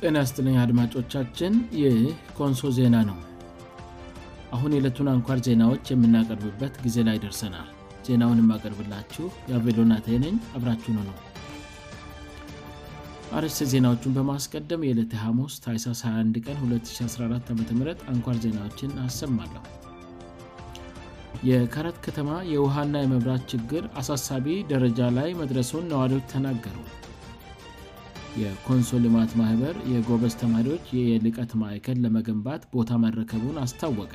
ጤን 0.00 0.16
ያስትልኛ 0.20 0.56
አድማጮቻችን 0.62 1.52
ይኮንሶ 1.82 2.60
ዜና 2.78 2.96
ነው 3.10 3.18
አሁን 4.54 4.72
የዕለቱን 4.74 5.08
አንኳር 5.12 5.38
ዜናዎች 5.46 5.84
የምናቀርቡበት 5.92 6.74
ጊዜ 6.84 6.96
ላይ 7.08 7.16
ደርሰናል 7.24 7.68
ዜናውን 8.06 8.40
የማቀርብላችሁ 8.42 9.26
የአቬሎናቴነኝ 9.50 10.34
አብራችኑ 10.56 10.96
ነው 11.08 11.16
አርስ 13.38 13.56
ዜናዎቹን 13.72 14.14
በማስቀደም 14.18 14.84
የዕለት 14.88 15.14
ሐስ 15.22 15.56
ሀሳ21 15.70 16.38
ቀን 16.48 16.58
2014 16.66 17.50
ዓም 17.54 17.62
አንኳር 18.12 18.36
ዜናዎችን 18.44 18.92
አሰማለሁ 19.06 19.64
የካራት 21.50 21.96
ከተማ 22.04 22.30
የውሃና 22.52 22.94
የመብራት 23.04 23.42
ችግር 23.54 23.82
አሳሳቢ 24.02 24.46
ደረጃ 24.74 25.00
ላይ 25.18 25.28
መድረሱን 25.42 25.90
ነዋሪዎች 25.94 26.24
ተናገሩ 26.36 26.78
የኮንሶ 28.42 28.90
ልማት 29.04 29.30
ማህበር 29.40 29.74
የጎበዝ 29.92 30.34
ተማሪዎች 30.42 30.86
የልቀት 30.98 31.52
ማይከል 31.62 31.96
ለመገንባት 32.04 32.62
ቦታ 32.74 32.90
መረከቡን 33.04 33.56
አስታወቀ 33.64 34.14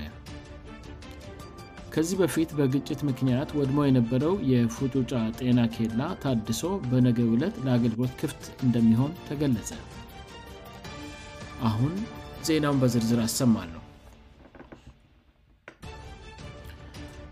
ከዚህ 1.93 2.17
በፊት 2.21 2.49
በግጭት 2.59 2.99
ምክንያት 3.09 3.49
ወድሞ 3.59 3.79
የነበረው 3.87 4.35
የፉጩጫ 4.51 5.13
ጤና 5.39 5.59
ኬላ 5.75 5.99
ታድሶ 6.25 6.63
በነገ 6.91 7.19
ዕለት 7.33 7.57
ለአገልግሎት 7.65 8.13
ክፍት 8.21 8.45
እንደሚሆን 8.67 9.13
ተገለጸ 9.29 9.71
አሁን 11.71 11.93
ዜናውን 12.49 12.79
በዝርዝር 12.81 13.19
አሰማነ 13.27 13.71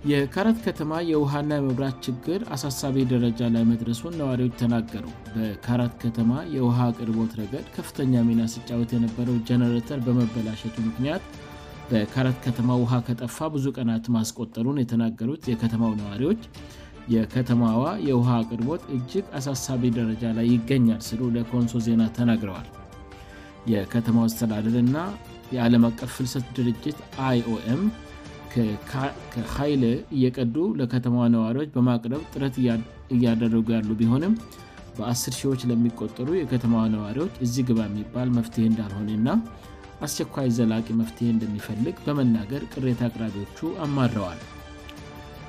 የካራት 0.09 0.59
ከተማ 0.66 0.92
የውሃና 1.11 1.52
የመብራት 1.58 1.95
ችግር 2.05 2.39
አሳሳቢ 2.55 3.00
ደረጃ 3.14 3.39
ላይ 3.55 3.64
መድረሱን 3.72 4.14
ነዋሪዎች 4.22 4.53
ተናገሩ 4.61 5.06
በካራት 5.33 5.95
ከተማ 6.03 6.33
የውሃ 6.56 6.78
አቅርቦት 6.91 7.31
ረገድ 7.39 7.66
ከፍተኛ 7.78 8.14
ሚና 8.28 8.41
ስጫወት 8.53 8.91
የነበረው 8.95 9.36
ጀነሬተር 9.50 10.00
በመበላሸቱ 10.08 10.75
ምክንያት 10.88 11.23
በካራት 11.91 12.38
ከተማ 12.47 12.69
ውሃ 12.83 12.94
ከጠፋ 13.09 13.36
ብዙ 13.58 13.66
ቀናት 13.78 14.08
ማስቆጠሩን 14.16 14.81
የተናገሩት 14.83 15.44
የከተማው 15.53 15.94
ነዋሪዎች 16.02 16.41
የከተማዋ 17.17 17.84
የውሃ 18.09 18.31
አቅርቦት 18.44 18.84
እጅግ 18.97 19.25
አሳሳቢ 19.39 19.84
ደረጃ 20.02 20.23
ላይ 20.38 20.47
ይገኛል 20.56 21.02
ስሉ 21.11 21.22
ለኮንሶ 21.38 21.75
ዜና 21.88 22.02
ተናግረዋል 22.19 22.67
የከተማው 23.73 24.25
አስተዳደር 24.30 24.75
ና 24.95 25.08
የዓለም 25.56 25.84
አቀፍ 25.91 26.11
ፍልሰት 26.17 26.45
ድርጅት 26.58 26.97
iom 27.38 27.84
ከኃይለ 29.33 29.83
እየቀዱ 30.17 30.55
ለከተማዋ 30.80 31.23
ነዋሪዎች 31.36 31.69
በማቅረብ 31.75 32.22
ጥረት 32.33 32.56
እያደረጉ 33.16 33.67
ያሉ 33.78 33.89
ቢሆንም 34.00 34.33
በ10 34.97 35.33
ሺዎች 35.39 35.61
ለሚቆጠሩ 35.69 36.30
የከተማዋ 36.39 36.83
ነዋሪዎች 36.95 37.33
እዚ 37.45 37.56
ግባ 37.69 37.80
የሚባል 37.89 38.30
መፍትሄ 38.38 38.64
እንዳልሆነ 38.72 39.09
እና 39.19 39.30
አስቸኳይ 40.06 40.50
ዘላቂ 40.58 40.88
መፍትሄ 41.02 41.28
እንደሚፈልግ 41.36 41.95
በመናገር 42.06 42.61
ቅሬታ 42.73 43.02
አቅራቢዎቹ 43.09 43.58
አማረዋል 43.86 44.39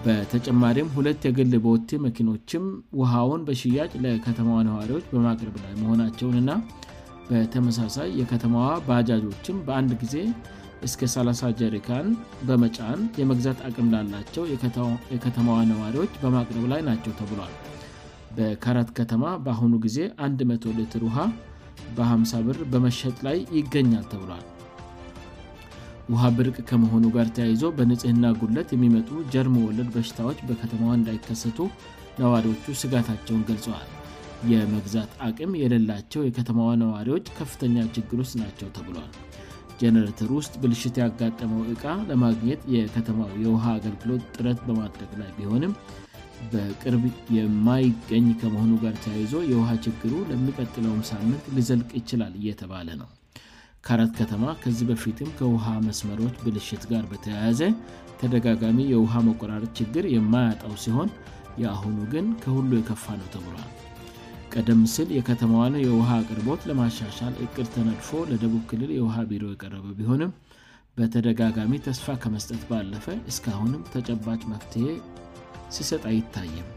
በተጨማሪም 0.05 0.89
ሁለት 0.97 1.23
የግል 1.29 1.53
በወቴ 1.65 1.91
መኪኖችም 2.07 2.65
ውሃውን 3.01 3.43
በሽያጭ 3.49 3.91
ለከተማዋ 4.05 4.59
ነዋሪዎች 4.71 5.05
በማቅረብ 5.15 5.57
ላይ 5.65 5.73
መሆናቸውን 5.83 6.37
እና 6.43 6.53
በተመሳሳይ 7.31 8.09
የከተማዋ 8.21 8.69
ባጃጆችም 8.87 9.59
በአንድ 9.67 9.91
ጊዜ 10.05 10.17
እስከ 10.87 11.01
30 11.13 11.49
ጀሪካን 11.61 12.07
በመጫን 12.49 13.01
የመግዛት 13.21 13.59
አቅም 13.69 13.89
ላላቸው 13.95 14.45
የከተማዋ 15.15 15.59
ነዋሪዎች 15.73 16.13
በማቅረብ 16.23 16.65
ላይ 16.73 16.81
ናቸው 16.91 17.13
ተብሏል 17.19 17.55
በካራት 18.37 18.91
ከተማ 18.99 19.25
በአሁኑ 19.45 19.73
ጊዜ 19.87 19.99
100 20.53 20.77
ልትር 20.79 21.03
ውሃ 21.09 21.19
በ50 21.99 22.41
ብር 22.47 22.59
በመሸጥ 22.73 23.17
ላይ 23.27 23.39
ይገኛል 23.59 24.07
ተብሏል 24.13 24.47
ውሃ 26.13 26.23
ብርቅ 26.37 26.57
ከመሆኑ 26.71 27.05
ጋር 27.17 27.27
ተያይዞ 27.37 27.63
በንጽህና 27.79 28.25
ጉለት 28.43 28.69
የሚመጡ 28.75 29.11
ጀርሞ 29.33 29.57
ወለድ 29.69 29.89
በሽታዎች 29.97 30.39
በከተማዋ 30.49 30.93
እንዳይከሰቱ 31.01 31.59
ነዋሪዎቹ 32.23 32.65
ስጋታቸውን 32.85 33.45
ገልጿዋል 33.51 33.89
የመግዛት 34.53 35.11
አቅም 35.29 35.53
የሌላቸው 35.63 36.21
የከተማዋ 36.31 36.71
ነዋሪዎች 36.85 37.27
ከፍተኛ 37.39 37.77
ችግር 37.97 38.19
ውስጥ 38.25 38.35
ናቸው 38.43 38.69
ተብሏል 38.77 39.11
ጀነረተር 39.81 40.31
ውስጥ 40.39 40.53
ብልሽት 40.63 40.97
ያጋጠመው 41.03 41.61
እቃ 41.73 41.83
ለማግኘት 42.11 42.63
የከተማው 42.75 43.31
የውሃ 43.45 43.65
አገልግሎት 43.79 44.23
ጥረት 44.35 44.59
በማድረግ 44.67 45.11
ላይ 45.21 45.31
ቢሆንም 45.37 45.73
በቅርብ 46.53 47.03
የማይገኝ 47.37 48.27
ከመሆኑ 48.43 48.71
ጋር 48.85 48.95
ተያይዞ 49.05 49.33
የውሃ 49.53 49.71
ችግሩ 49.87 50.13
ለሚቀጥለውን 50.31 51.03
ሳምንት 51.13 51.45
ሊዘልቅ 51.57 51.91
ይችላል 52.01 52.33
እየተባለ 52.41 52.89
ነው 53.03 53.09
ከአራት 53.87 54.13
ከተማ 54.21 54.45
ከዚህ 54.63 54.87
በፊትም 54.91 55.29
ከውሃ 55.41 55.67
መስመሮች 55.89 56.35
ብልሽት 56.47 56.83
ጋር 56.93 57.05
በተያያዘ 57.13 57.61
ተደጋጋሚ 58.23 58.79
የውሃ 58.95 59.15
መቆራር 59.29 59.63
ችግር 59.81 60.07
የማያጣው 60.17 60.75
ሲሆን 60.87 61.11
የአሁኑ 61.65 61.97
ግን 62.15 62.27
ከሁሉ 62.45 62.71
የከፋ 62.81 63.05
ነው 63.21 63.29
ተብሯል 63.37 63.69
ቀደም 64.55 64.79
ስል 64.93 65.09
የከተማዋን 65.17 65.75
የውሃ 65.83 66.09
አቅርቦት 66.21 66.63
ለማሻሻል 66.69 67.35
እቅድ 67.45 67.67
ተነድፎ 67.75 68.09
ለደቡብ 68.31 68.63
ክልል 68.71 68.91
የውሃ 68.97 69.17
ቢሮ 69.31 69.45
የቀረበ 69.51 69.85
ቢሆንም 69.99 70.31
በተደጋጋሚ 70.99 71.73
ተስፋ 71.87 72.07
ከመስጠት 72.23 72.63
ባለፈ 72.71 73.05
እስካአሁንም 73.33 73.83
ተጨባጭ 73.93 74.41
መፍትሄ 74.53 74.87
ሲሰጥ 75.77 76.01
አይታይም 76.11 76.69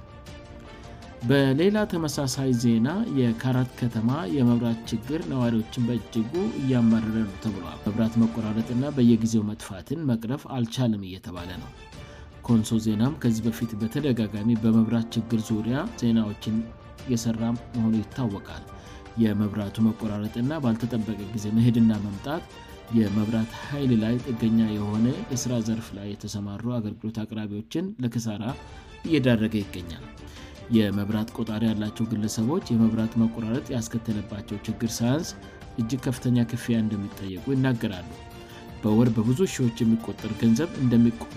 በሌላ 1.31 1.77
ተመሳሳይ 1.93 2.51
ዜና 2.65 2.87
የከራት 3.21 3.71
ከተማ 3.81 4.11
የመብራት 4.37 4.79
ችግር 4.91 5.19
ነዋሪዎችን 5.33 5.87
በእጅጉ 5.89 6.33
እያመረረሉ 6.61 7.29
ተብለል 7.45 7.81
መብራት 7.87 8.15
መቆራረጥና 8.25 8.83
በየጊዜው 8.99 9.45
መጥፋትን 9.49 10.05
መቅረፍ 10.11 10.45
አልቻለም 10.57 11.03
እየተባለ 11.09 11.49
ነው 11.63 11.71
ኮንሶ 12.49 12.79
ዜናም 12.87 13.17
ከዚህ 13.23 13.43
በፊት 13.49 13.73
በተደጋጋሚ 13.83 14.49
በመብራት 14.65 15.07
ችግር 15.17 15.41
ዙሪያ 15.51 15.77
ዜናዎችን 16.03 16.55
የሰራ 17.11 17.43
መሆኑ 17.75 17.93
ይታወቃል 18.03 18.63
የመብራቱ 19.23 19.75
መቆራረጥና 19.87 20.51
ባልተጠበቀ 20.65 21.19
ጊዜ 21.33 21.45
ምሄድና 21.57 21.91
መምጣት 22.05 22.43
የመብራት 22.99 23.51
ኃይል 23.67 23.91
ላይ 24.03 24.15
ጥገኛ 24.27 24.59
የሆነ 24.77 25.05
እስራ 25.35 25.53
ዘርፍ 25.67 25.87
ላይ 25.97 26.07
የተሰማሩ 26.13 26.63
አገልግሎት 26.79 27.17
አቅራቢዎችን 27.23 27.85
ለክሳራ 28.03 28.43
እየዳረገ 29.07 29.55
ይገኛል 29.63 30.03
የመብራት 30.77 31.29
ቆጣሪ 31.37 31.63
ያላቸው 31.71 32.05
ግለሰቦች 32.11 32.65
የመብራቱ 32.73 33.13
መቆራረጥ 33.23 33.65
ያስከተለባቸው 33.75 34.57
ችግር 34.67 34.91
ሳያንስ 34.97 35.29
እጅግ 35.81 35.99
ከፍተኛ 36.07 36.37
ክፍያ 36.51 36.75
እንደሚጠየቁ 36.83 37.45
ይናገራሉ 37.55 38.09
በወር 38.83 39.09
በብዙ 39.17 39.39
ሺዎች 39.55 39.77
የሚቆጠር 39.81 40.31
ገንዘብ 40.41 40.71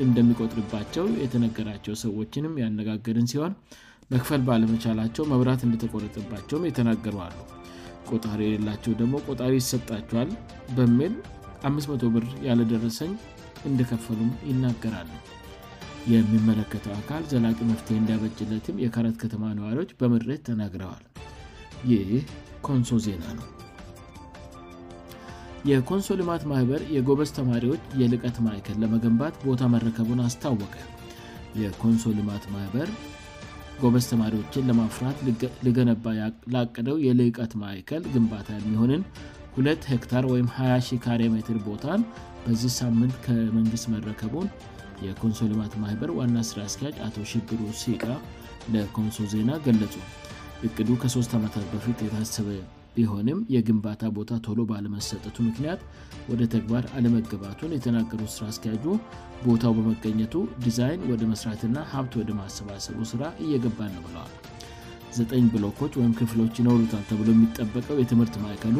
እንደሚቆጥርባቸው 0.06 1.04
የተነገራቸው 1.24 1.94
ሰዎችንም 2.04 2.56
ያነጋገርን 2.62 3.28
ሲሆን 3.32 3.52
መክፈል 4.12 4.40
በለመቻላቸው 4.48 5.24
መብራት 5.30 5.60
እንደተቆረጠባቸውም 5.66 6.66
የተናገረአሉ 6.68 7.36
ቆጣሪ 8.10 8.40
የሌላቸው 8.48 8.92
ደግሞ 9.00 9.14
ቆጣሪ 9.28 9.52
ይሰጣቸዋል 9.60 10.30
በሚል 10.76 11.14
500 11.70 12.10
ብር 12.14 12.26
ያለደረሰኝ 12.48 13.10
እንደከፈሉም 13.70 14.30
ይናገራሉ 14.50 15.10
የሚመለከተው 16.12 16.92
አካል 17.00 17.22
ዘላቂ 17.32 17.58
መፍትሄ 17.72 17.96
እንዲያበጭለትም 18.02 18.80
የካረት 18.84 19.16
ከተማ 19.22 19.44
ነዋሪዎች 19.60 19.90
በምድሬት 20.02 20.42
ተናግረዋል 20.48 21.04
ይህ 21.92 22.10
ኮንሶ 22.68 22.92
ዜና 23.06 23.24
ነው 23.40 23.48
የኮንሶ 25.70 26.08
ልማት 26.20 26.42
ማህበር 26.52 26.80
የጎበዝ 26.96 27.30
ተማሪዎች 27.40 27.82
የልቀት 28.02 28.36
ማይከል 28.46 28.76
ለመገንባት 28.84 29.34
ቦታ 29.48 29.62
መረከቡን 29.74 30.20
አስታወቀ 30.28 30.74
የኮንሶ 31.62 32.06
ልማት 32.20 32.44
ማህበር 32.56 32.88
ጎበዝ 33.80 34.04
ተማሪዎችን 34.10 34.66
ለማፍራት 34.70 35.16
ልገነባ 35.66 36.04
ላቅደው 36.54 36.96
የልቀት 37.06 37.52
ማይከል 37.62 38.02
ግንባታ 38.14 38.48
የሚሆንን 38.58 39.02
2 39.64 39.90
ሄክታር 39.92 40.24
ወይም 40.32 40.48
20 40.60 40.98
ካሬ 41.04 41.22
ሜትር 41.34 41.58
ቦታን 41.66 42.00
በዚህ 42.44 42.72
ሳምንት 42.80 43.14
ከመንግሥት 43.26 43.86
መረከቡን 43.94 44.48
የኮንሶ 45.06 45.40
ልማት 45.52 45.74
ማኅበር 45.82 46.12
ዋና 46.18 46.44
ሥራ 46.50 46.60
አስኪያጅ 46.70 46.96
አቶ 47.08 47.16
ሽድር 47.32 47.60
ሲቃ 47.82 48.04
ለኮንሶል 48.76 49.28
ዜና 49.34 49.50
ገለጹ 49.66 49.94
እቅዱ 50.68 50.88
ከ3 51.04 51.38
ዓመታት 51.40 51.66
በፊት 51.74 51.98
የታሰበ 52.06 52.48
ሊሆንም 52.98 53.38
የግንባታ 53.54 54.02
ቦታ 54.16 54.30
ቶሎ 54.46 54.58
በአለመሰጠቱ 54.68 55.36
ምክንያት 55.48 55.80
ወደ 56.30 56.40
ተግባር 56.54 56.84
አለመግባቱን 56.96 57.74
የተናገሩት 57.76 58.30
ስራ 58.36 58.44
አስኪያጁ 58.52 58.84
ቦታው 59.46 59.72
በመገኘቱ 59.78 60.34
ዲዛይን 60.66 61.00
ወደ 61.12 61.22
መስራትና 61.32 61.76
ሀብት 61.92 62.14
ወደ 62.20 62.30
ማሰባሰቡ 62.40 62.98
ስራ 63.12 63.22
እየገባ 63.44 63.78
ነው 63.94 64.02
ብለዋል 64.06 64.32
ዘ 65.16 65.24
ብሎኮች 65.54 65.92
ወን 66.00 66.12
ክፍሎች 66.20 66.54
ይነውሉታል 66.60 67.04
ተብሎ 67.10 67.28
የሚጠበቀው 67.36 67.98
የትምህርት 68.02 68.34
ማእከሉ 68.44 68.76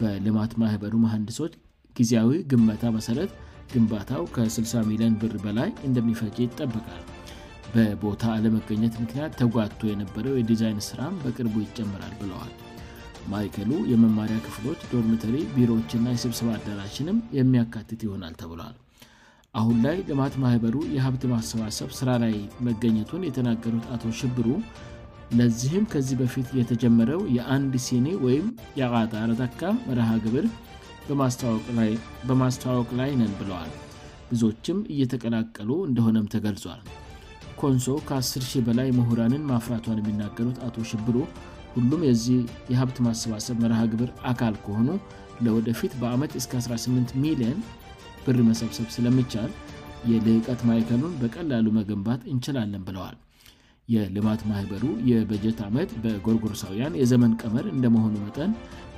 በልማት 0.00 0.52
ማህበሩ 0.62 0.94
ሀንድሶች 1.14 1.52
ጊዜያዊ 1.98 2.30
ግመታ 2.52 2.82
መሠረት 2.96 3.30
ግንባታው 3.72 4.24
ከ60 4.34 4.82
ሚን 4.88 5.14
ብር 5.22 5.34
በላይ 5.44 5.70
እንደሚፈጅ 5.88 6.36
ይጠበቃል 6.44 7.02
በቦታ 7.74 8.22
አለመገኘት 8.36 8.94
ምክንያት 9.04 9.32
ተጓቶ 9.40 9.80
የነበረው 9.92 10.36
የዲዛይን 10.40 10.82
ስራም 10.90 11.16
በቅርቡ 11.24 11.54
ይጨምራል 11.66 12.12
ብለዋል 12.20 12.52
ማይከሉ 13.32 13.70
የመማሪያ 13.92 14.36
ክፍሎች 14.46 14.80
ዶርምተሪ 14.90 15.34
ቢሮዎችና 15.54 16.06
የስብስባ 16.14 16.48
አዳራሽንም 16.56 17.16
የሚያካትት 17.38 18.00
ይሆናል 18.06 18.34
ተብለል 18.42 18.74
አሁን 19.60 19.76
ላይ 19.86 19.96
ልማት 20.08 20.34
ማህበሩ 20.44 20.76
የሀብት 20.96 21.22
ማሰባሰብ 21.32 21.90
ስራ 21.98 22.10
ላይ 22.24 22.34
መገኘቱን 22.66 23.22
የተናገሩት 23.28 23.84
አቶ 23.94 24.02
ሽብሩ 24.20 24.48
ለዚህም 25.38 25.84
ከዚህ 25.92 26.16
በፊት 26.22 26.48
የተጀመረው 26.60 27.22
የአንድ 27.36 27.74
ሲኔ 27.86 28.06
ወይም 28.26 28.46
የጣ 28.80 29.14
ረጠካ 29.30 29.62
መርሃ 29.86 30.10
ግብር 30.26 30.46
በማስተዋወቅ 32.30 32.88
ላይ 33.00 33.10
ነን 33.22 33.34
ብለዋል 33.40 33.72
ብዙዎችም 34.30 34.78
እየተቀላቀሉ 34.92 35.70
እንደሆነም 35.88 36.30
ተገልጿል 36.36 36.80
ኮንሶ 37.62 37.88
ከ100ህ 38.08 38.50
በላይ 38.68 38.88
ምሁራንን 39.00 39.44
ማፍራቷን 39.50 40.00
የሚናገሩት 40.00 40.56
አቶ 40.68 40.76
ሽብሩ 40.90 41.16
ሁሉም 41.76 42.02
የዚህ 42.08 42.38
የሀብት 42.72 42.98
ማሰባሰብ 43.06 43.56
መርሃግብር 43.62 44.10
አካል 44.30 44.54
ከሆኑ 44.64 44.88
ለወደፊት 45.44 45.92
በዓመት 46.02 46.32
እስከ 46.40 46.52
18 46.66 47.10
ሚሊየን 47.24 47.58
ብር 48.26 48.38
መሰብሰብ 48.50 48.86
ስለሚቻል 48.94 49.50
የልዕቀት 50.10 50.60
ማይከሉን 50.68 51.12
በቀላሉ 51.20 51.66
መግንባት 51.80 52.20
እንችላለን 52.32 52.82
ብለዋል 52.88 53.16
የልማት 53.94 54.40
ማህበሩ 54.50 54.84
የበጀት 55.10 55.58
ዓመት 55.68 55.90
በጎርጎርሳውያን 56.04 56.96
የዘመን 57.00 57.36
ቀመር 57.42 57.66
እንደመሆኑ 57.74 58.14
መጠን 58.26 58.52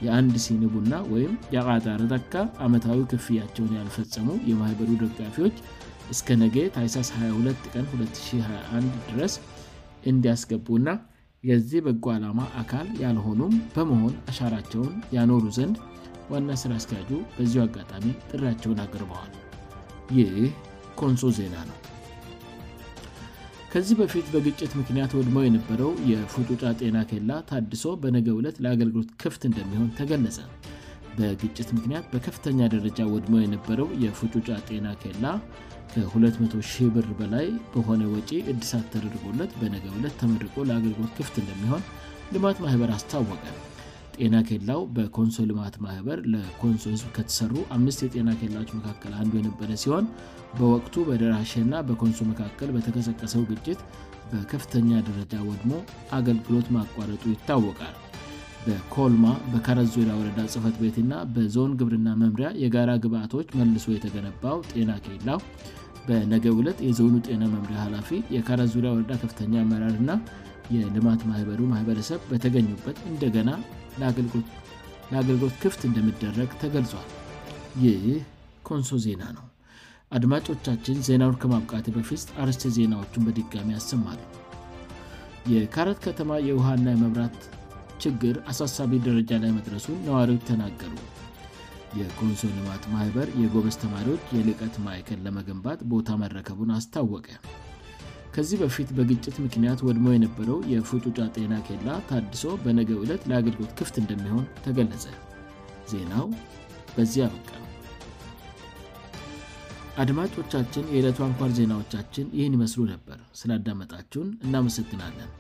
የአንድ 0.05 0.35
ሲንቡና 0.47 0.93
ወይም 1.13 1.33
የአጣረጠካ 1.55 2.35
ዓመታዊ 2.67 3.01
ክፍያቸውን 3.13 3.75
ያልፈጸሙ 3.81 4.29
የማህበሩ 4.53 4.91
ደጋፊዎች 5.05 5.59
እስከ 6.15 6.29
ነጌ 6.43 6.57
ታይሳስ 6.77 7.09
22ቀን221 7.19 8.89
ድረስ 9.11 9.35
እንዲያስገቡና 10.13 10.87
የዚህ 11.49 11.81
በጎ 11.87 12.05
ዓላማ 12.14 12.40
አካል 12.61 12.87
ያልሆኑም 13.02 13.52
በመሆን 13.75 14.14
አሻራቸውን 14.31 14.94
ያኖሩ 15.17 15.44
ዘንድ 15.58 15.76
ዋና 16.32 16.55
ስራ 16.62 16.73
አስኪያጁ 16.81 17.11
በዚሁ 17.37 17.61
አጋጣሚ 17.67 18.06
ጥራያቸውን 18.31 18.81
አገርበዋል 18.85 19.31
ይህ 20.17 20.35
ኮንሶ 21.00 21.23
ዜና 21.38 21.55
ነው 21.69 21.76
ከዚህ 23.73 23.96
በፊት 24.00 24.26
በግጭት 24.35 24.73
ምክንያት 24.81 25.12
ወድመው 25.19 25.44
የነበረው 25.46 25.90
የፉጡጫ 26.11 26.62
ጤና 26.82 26.99
ኬላ 27.12 27.31
ታድሶ 27.50 27.93
በነገ 28.02 28.29
ዕለት 28.41 28.58
ለአገልግሎት 28.64 29.11
ክፍት 29.25 29.43
እንደሚሆን 29.50 29.88
ተገለጸ 29.99 30.38
በግጭት 31.19 31.69
ምክንያት 31.76 32.05
በከፍተኛ 32.14 32.61
ደረጃ 32.75 32.99
ወድመው 33.14 33.43
የነበረው 33.44 33.88
የፉጡጫ 34.05 34.49
ጤና 34.70 34.88
ኬላ 35.05 35.25
ከ200ሺ 35.93 36.73
ብር 36.94 37.06
በላይ 37.19 37.46
በሆነ 37.75 38.02
ወጪ 38.14 38.31
እዲሳት 38.52 38.87
ተደርጎለት 38.93 39.52
በነገ 39.61 39.85
ብለት 39.96 40.14
ተመርቆ 40.23 40.55
ለአገልግሎት 40.69 41.12
ክፍት 41.19 41.37
እንደሚሆን 41.43 41.82
ልማት 42.35 42.56
ማኅበር 42.64 42.90
አስታወቀ 42.96 43.44
ጤና 44.20 44.37
ኬላው 44.49 44.81
በኮንሶ 44.96 45.37
ልማት 45.50 45.75
ማኅበር 45.85 46.20
ለኮንሶ 46.32 46.85
ህዝብ 46.94 47.08
ከተሠሩ 47.19 47.55
አምስት 47.76 48.00
የጤና 48.06 48.31
ኬላዎች 48.40 48.70
መካከል 48.79 49.12
አንዱ 49.20 49.32
የነበረ 49.40 49.70
ሲሆን 49.85 50.06
በወቅቱ 50.61 50.94
በደራሼእና 51.11 51.75
በኮንሶ 51.91 52.20
መካከል 52.32 52.70
በተከሰቀሰው 52.76 53.44
ግጭት 53.52 53.81
በከፍተኛ 54.32 54.91
ደረጃ 55.11 55.34
ወድሞ 55.50 55.73
አገልግሎት 56.19 56.67
ማቋረጡ 56.76 57.23
ይታወቃል 57.34 57.94
በኮልማ 58.69 59.26
በካረ 59.50 59.79
ዙሪያ 59.93 60.15
ወረዳ 60.20 60.38
ጽህፈት 60.53 60.75
ቤትእና 60.82 61.12
በዞን 61.35 61.70
ግብርና 61.81 62.09
መምሪያ 62.23 62.49
የጋራ 62.62 62.91
ግብቶች 63.05 63.49
መልሶ 63.59 63.87
የተገነባው 63.94 64.59
ጤና 64.70 64.91
ኬላው 65.05 65.38
በነገ 66.09 66.44
ውለት 66.59 66.79
የዞኑ 66.87 67.15
ጤና 67.26 67.43
መምሪያ 67.55 67.79
ኃላፊ 67.87 68.09
የካረ 68.35 68.61
ዙሪያ 68.75 68.91
ወረዳ 68.97 69.12
ከፍተኛ 69.23 69.55
አመራር 69.65 69.97
ና 70.09 70.17
የልማት 70.76 71.20
ማህበሩ 71.31 71.61
ማህበረሰብ 71.73 72.20
በተገኙበት 72.31 72.97
እንደገና 73.11 73.50
ለአገልግሎት 74.03 75.55
ክፍት 75.65 75.81
እንደምደረግ 75.91 76.50
ተገልጿል 76.62 77.09
ይህ 77.85 78.05
ኮንሶ 78.70 78.93
ዜና 79.06 79.23
ነው 79.38 79.47
አድማጮቻችን 80.17 80.99
ዜናውን 81.11 81.38
ከማብቃት 81.44 81.87
በፊስ 81.97 82.25
አርስተ 82.44 82.70
ዜናዎቹን 82.79 83.26
በድጋሚ 83.29 83.70
አሰማለ 83.81 84.19
የካረት 85.55 85.99
ከተማ 86.09 86.32
የውሃና 86.49 86.87
የመብራት 86.94 87.37
ችግር 88.05 88.35
አሳሳቢ 88.50 88.97
ደረጃ 89.06 89.31
ላይ 89.43 89.50
መድረሱን 89.59 89.97
ነዋሪዎች 90.09 90.43
ተናገሩ 90.50 90.95
የኮንሶኒማት 91.99 92.83
ማኅበር 92.95 93.29
የጎበስ 93.43 93.77
ተማሪዎች 93.85 94.23
የልቀት 94.37 94.75
ማይከል 94.87 95.19
ለመግንባት 95.27 95.81
ቦታ 95.93 96.09
መረከቡን 96.23 96.71
አስታወቀ 96.79 97.29
ከዚህ 98.35 98.59
በፊት 98.62 98.89
በግጭት 98.97 99.37
ምክንያት 99.45 99.81
ወድሞ 99.87 100.06
የነበረው 100.15 100.59
የፉጡጫ 100.73 101.19
ጤና 101.37 101.55
ኬላ 101.69 101.89
ታድሶ 102.11 102.50
በነገው 102.65 102.99
ዕለት 103.05 103.23
ለአገልግሎት 103.31 103.73
ክፍት 103.81 103.97
እንደሚሆን 104.03 104.44
ተገለጸ 104.67 105.05
ዜናው 105.93 106.29
በዚያ 106.97 107.25
ያበቃም 107.29 107.65
አድማጮቻችን 110.03 110.85
የዕለቱ 110.94 111.19
አንኳር 111.29 111.51
ዜናዎቻችን 111.61 112.27
ይህን 112.39 112.56
ይመስሉ 112.59 112.83
ነበር 112.94 113.19
ስላዳመጣችሁን 113.41 114.29
እናመሰግናለን 114.49 115.31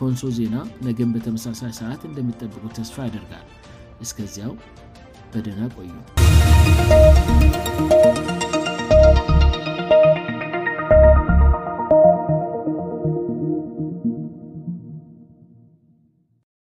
ኮንሶ 0.00 0.22
ዜና 0.38 0.56
ነገን 0.86 1.10
በተመሳሳይ 1.16 1.72
ሰዓት 1.80 2.02
እንደሚጠብቁ 2.10 2.64
ተስፋ 2.78 2.96
ያደርጋል 3.08 3.46
እስከዚያው 4.06 4.54
በደና 5.34 5.72
ቆዩ 5.76 5.98